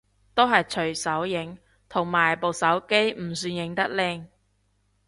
[0.33, 4.25] 都係隨手影，同埋部手機唔算影得靚